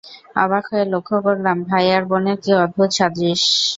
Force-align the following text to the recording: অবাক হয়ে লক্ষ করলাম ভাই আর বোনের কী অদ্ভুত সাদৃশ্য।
অবাক 0.35 0.63
হয়ে 0.71 0.85
লক্ষ 0.93 1.09
করলাম 1.25 1.57
ভাই 1.69 1.85
আর 1.95 2.03
বোনের 2.09 2.37
কী 2.43 2.51
অদ্ভুত 2.63 2.89
সাদৃশ্য। 2.97 3.45